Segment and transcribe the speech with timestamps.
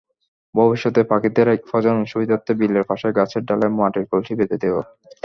[0.55, 4.75] ভবিষ্যতে পাখিদের প্রজনন সুবিধার্থে বিলের পাশে গাছের ডালে মাটির কলসি বেঁধে দেব।